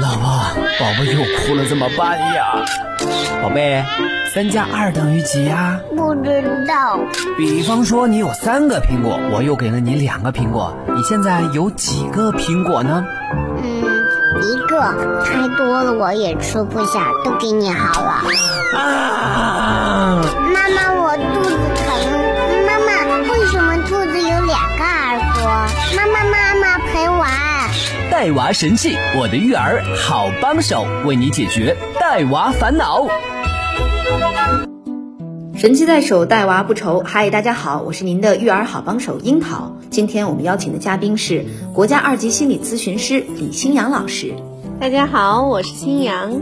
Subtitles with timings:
[0.00, 0.28] 老婆，
[0.78, 2.44] 宝宝又哭了，怎么办呀？
[3.42, 3.84] 宝贝，
[4.34, 5.78] 三加二等于几呀？
[5.96, 6.98] 不知道。
[7.36, 13.04] 比方说你有三个苹果，我又给了你两个苹果，你现在有几个苹果呢？
[13.62, 13.82] 嗯，
[14.42, 14.80] 一个。
[15.24, 18.22] 太多了我也吃不下，都给你好了。
[18.76, 20.22] 啊！
[20.52, 21.86] 妈妈，我肚子疼。
[22.66, 22.88] 妈妈，
[23.30, 25.42] 为什么兔子有两个耳朵？
[25.96, 27.47] 妈妈，妈妈陪玩。
[28.10, 33.06] 带娃神器，我的育儿好帮手，为你解决带娃烦恼。
[35.54, 37.02] 神器在手，带娃不愁。
[37.04, 39.76] 嗨，大家好，我是您的育儿好帮手樱桃。
[39.90, 44.32] 今天我们邀请的嘉宾是国家二级心理咨询师李新阳老师。
[44.80, 46.40] 大家好，我是新阳。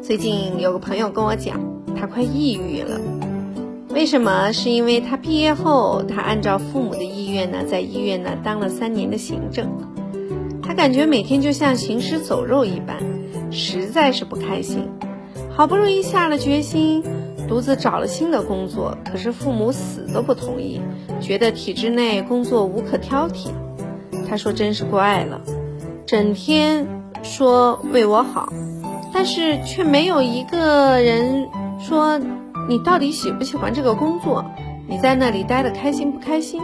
[0.00, 1.60] 最近有个朋友跟我讲，
[1.98, 3.00] 他快抑郁了。
[3.88, 4.52] 为什么？
[4.52, 9.68] 是因为他毕业后，他按照父母的意愿呢，在医院呢当了三年的行政。
[10.66, 12.96] 他感觉每天就像行尸走肉一般，
[13.50, 14.88] 实在是不开心。
[15.50, 17.04] 好不容易下了决心，
[17.46, 20.80] 独自找了新的工作，可是父母死都不同意，
[21.20, 23.48] 觉得体制内工作无可挑剔。
[24.28, 25.40] 他说：“真是怪了，
[26.06, 26.86] 整天。”
[27.24, 28.52] 说为我好，
[29.10, 31.48] 但是却没有一个人
[31.80, 32.20] 说
[32.68, 34.44] 你到底喜不喜欢这个工作，
[34.86, 36.60] 你在那里待的开心不开心？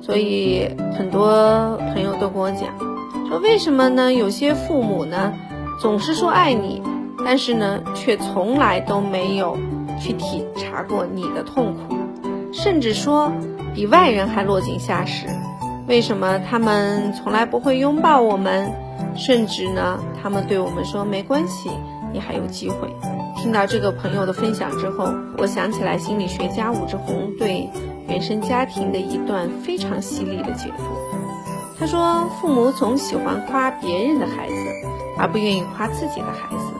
[0.00, 2.68] 所以很多朋友都跟我讲，
[3.28, 4.10] 说为什么呢？
[4.10, 5.34] 有些父母呢
[5.78, 6.82] 总是说爱你，
[7.26, 9.58] 但是呢却从来都没有
[10.00, 11.94] 去体察过你的痛苦，
[12.52, 13.30] 甚至说
[13.74, 15.26] 比外人还落井下石。
[15.86, 18.72] 为什么他们从来不会拥抱我们？
[19.14, 21.70] 甚至呢，他们对我们说没关系，
[22.12, 22.88] 你还有机会。
[23.36, 27.68] 听到这个朋友的分享之后，我想起来心理学家武志红对
[28.08, 30.84] 原生家庭的一段非常犀利的解读。
[31.78, 34.54] 他说，父母总喜欢夸别人的孩子，
[35.16, 36.72] 而不愿意夸自己的孩子，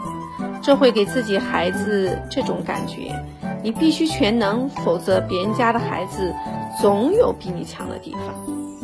[0.60, 3.14] 这会给自己孩子这种感觉：
[3.62, 6.34] 你必须全能，否则别人家的孩子
[6.80, 8.20] 总有比你强的地方。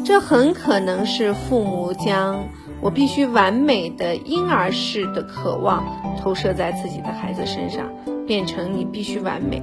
[0.04, 2.44] 这很可能是父母将。
[2.80, 5.84] 我必须完美的婴儿式的渴望
[6.20, 7.86] 投射在自己的孩子身上，
[8.26, 9.62] 变成你必须完美。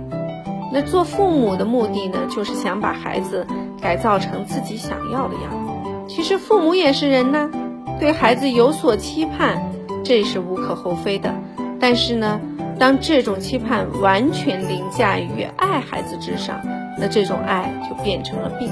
[0.74, 3.46] 那做父母的目的呢，就是想把孩子
[3.80, 5.71] 改造成自己想要的样子。
[6.14, 7.50] 其实父母也是人呢，
[7.98, 9.72] 对孩子有所期盼，
[10.04, 11.34] 这是无可厚非的。
[11.80, 12.42] 但是呢，
[12.78, 16.60] 当这种期盼完全凌驾于爱孩子之上，
[17.00, 18.70] 那这种爱就变成了病。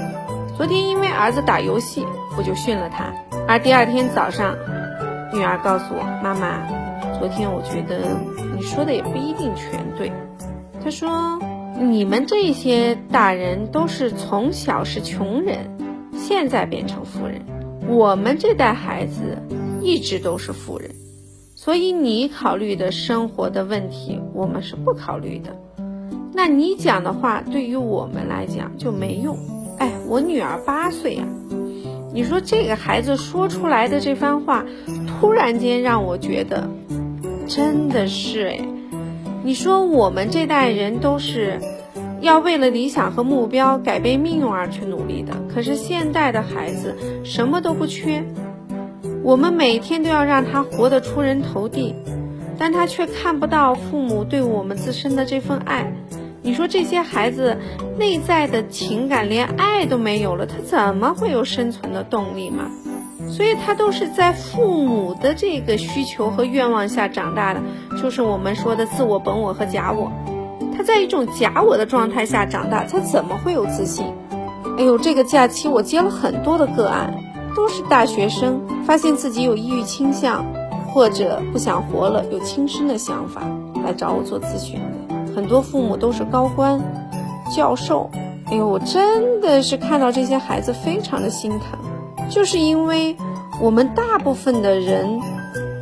[0.54, 2.04] 昨天因为儿子打游戏，
[2.36, 3.06] 我就训了他。
[3.48, 4.54] 而第二天早上，
[5.32, 6.60] 女儿告诉我：“妈妈，
[7.18, 8.18] 昨天我觉得
[8.54, 10.12] 你说的也不一定全对。”
[10.84, 11.38] 她说
[11.80, 15.58] ：“你们这些大人都是从小是穷人，
[16.30, 17.40] 现在变成富人；
[17.88, 19.36] 我们这代孩子
[19.82, 20.88] 一直都是富人，
[21.56, 25.50] 所以你考虑的生活的问题，我们是不考虑的。
[26.32, 29.36] 那你讲的话对于我们来讲就没用。”
[29.80, 31.24] 哎，我女儿八岁呀。
[32.14, 34.64] 你说这个孩子说出来的这番话，
[35.08, 36.70] 突然间让我觉得，
[37.48, 38.60] 真的是哎。
[39.42, 41.58] 你说我们这代人都是
[42.20, 46.94] 要为了理想和目标改变命运而去努力的，可是现代的孩子
[47.24, 48.22] 什么都不缺，
[49.22, 51.94] 我们每天都要让他活得出人头地，
[52.58, 55.92] 但他却看不到父母对我们自身的这份爱。
[56.42, 57.56] 你说这些孩子
[57.98, 62.70] 内在的情感连爱都没有了，他怎么会有生存的动力嘛？
[63.28, 67.60] 所以他都是在父母的这个需求和愿望下长大的，
[68.02, 70.10] 就是我们说的自我、本我和假我。
[70.80, 74.02] 他在一种假我的状态下长大，他怎么会有自信？
[74.78, 77.12] 哎呦，这个假期我接了很多的个案，
[77.54, 80.42] 都是大学生，发现自己有抑郁倾向，
[80.88, 83.42] 或者不想活了，有轻生的想法，
[83.84, 85.34] 来找我做咨询的。
[85.36, 86.80] 很多父母都是高官、
[87.54, 88.10] 教授，
[88.46, 91.78] 哎呦，我真的是看到这些孩子非常的心疼，
[92.30, 93.14] 就是因为
[93.60, 95.20] 我们大部分的人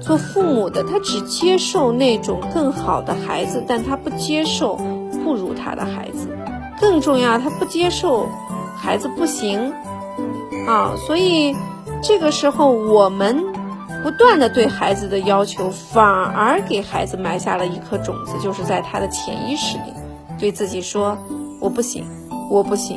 [0.01, 4.79] 做父母的，他只接受那种更好的孩子，但他不接受
[5.29, 6.27] 不如他的孩子，
[6.81, 8.27] 更重要，他不接受
[8.75, 9.75] 孩子不行
[10.67, 11.55] 啊，所以
[12.03, 13.45] 这个时候我们。
[14.01, 19.93] 不断的对孩子的要求，反而给孩子埋下了一颗种子，就是在他的潜意识里，
[20.39, 21.19] 对自己说
[21.61, 22.07] ：“我不行，
[22.49, 22.97] 我不行，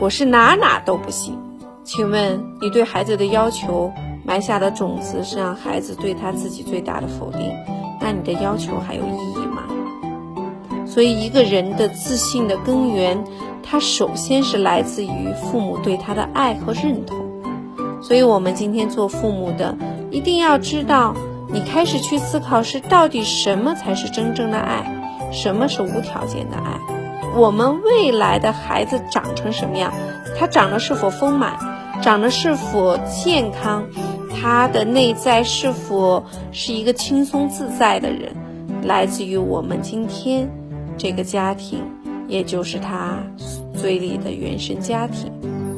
[0.00, 1.36] 我是哪哪都不行。”
[1.82, 3.92] 请问你对孩子的要求
[4.24, 7.40] 埋下的种子是让孩子对他自己最大的否定，
[8.00, 9.39] 那你的要求还有意义？
[10.92, 13.22] 所以一个人的自信的根源，
[13.62, 17.16] 他首先是来自于父母对他的爱和认同。
[18.02, 19.76] 所以，我们今天做父母的，
[20.10, 21.14] 一定要知道，
[21.52, 24.84] 你开始去思考是到底什么才是真正的爱，
[25.30, 26.76] 什么是无条件的爱。
[27.36, 29.92] 我们未来的孩子长成什么样，
[30.36, 31.56] 他长得是否丰满，
[32.02, 33.84] 长得是否健康，
[34.40, 38.34] 他的内在是否是一个轻松自在的人，
[38.82, 40.50] 来自于我们今天
[41.02, 41.78] 这个家庭，
[42.28, 43.18] 也就是他
[43.74, 45.32] 嘴里的原生家庭。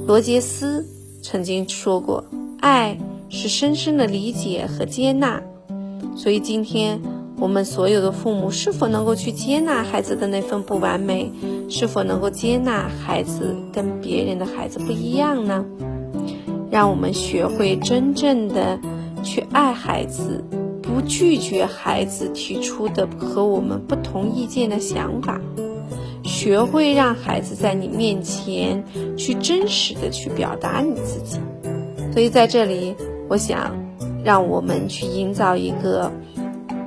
[0.04, 0.84] 罗杰斯
[1.22, 2.24] 曾经说过
[2.58, 2.98] ：“爱
[3.28, 5.40] 是深深的理解和接纳。”
[6.18, 7.00] 所以今天，
[7.38, 11.30] 我们所有的父母是否能够去接纳孩子的那份不完美？
[11.68, 15.64] 是否能够接纳孩子跟别人的孩子不一样呢？
[16.68, 18.76] 让我们学会真正的
[19.22, 20.42] 去爱孩子，
[20.92, 25.40] 不拒绝孩子提出的和我们不同意见的想法，
[26.22, 28.84] 学会让孩子在你面前
[29.16, 31.38] 去真实的去表达你自己。
[32.12, 32.94] 所以在这里，
[33.28, 33.80] 我想。
[34.24, 36.12] 让我们去营造一个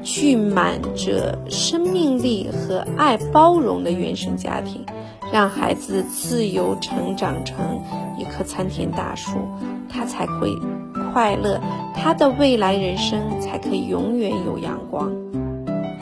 [0.01, 4.85] 具满着生命力和爱包容的原生家庭，
[5.33, 7.57] 让孩子自由成长成
[8.17, 9.31] 一棵参天大树，
[9.89, 10.49] 他才会
[11.15, 11.61] 快乐，
[11.95, 15.09] 他的未来人生才可以永远有阳光。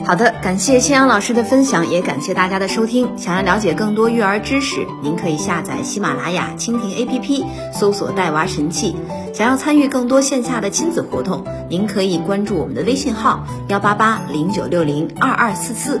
[0.04, 3.16] 好的，感谢千阳老师的分享，也感谢大家的收听。
[3.16, 8.96] 想要了解更多育儿知识，您可以下载喜马拉雅、蜻蜓 APP，搜索“带娃神器”。
[9.32, 16.00] 想要参与更多线下的亲子活动，您可以关注我们的微信号幺八八零九六零二二四四。